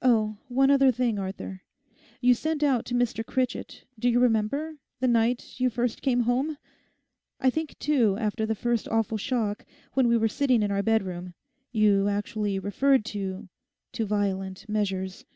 [0.00, 1.64] 'Oh, one other thing, Arthur.
[2.22, 6.56] You sent out to Mr Critchett—do you remember?—the night you first came home.
[7.40, 11.34] I think, too, after the first awful shock, when we were sitting in our bedroom,
[11.72, 15.26] you actually referred to—to violent measures.